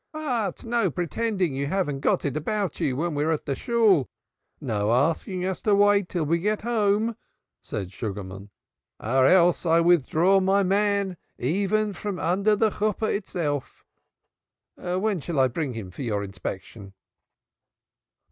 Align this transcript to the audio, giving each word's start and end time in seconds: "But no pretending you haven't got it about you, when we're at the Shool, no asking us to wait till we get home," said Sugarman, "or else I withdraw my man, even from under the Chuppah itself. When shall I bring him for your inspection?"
"But 0.13 0.63
no 0.63 0.89
pretending 0.89 1.53
you 1.53 1.67
haven't 1.67 1.99
got 1.99 2.25
it 2.25 2.35
about 2.35 2.79
you, 2.79 2.95
when 2.95 3.13
we're 3.13 3.29
at 3.29 3.45
the 3.45 3.53
Shool, 3.53 4.09
no 4.59 4.91
asking 4.91 5.45
us 5.45 5.61
to 5.61 5.75
wait 5.75 6.09
till 6.09 6.25
we 6.25 6.39
get 6.39 6.63
home," 6.63 7.15
said 7.61 7.91
Sugarman, 7.93 8.49
"or 8.99 9.27
else 9.27 9.63
I 9.63 9.79
withdraw 9.79 10.39
my 10.39 10.63
man, 10.63 11.17
even 11.37 11.93
from 11.93 12.17
under 12.17 12.55
the 12.55 12.71
Chuppah 12.71 13.13
itself. 13.15 13.85
When 14.73 15.19
shall 15.19 15.37
I 15.39 15.47
bring 15.47 15.73
him 15.73 15.91
for 15.91 16.01
your 16.01 16.23
inspection?" 16.23 16.95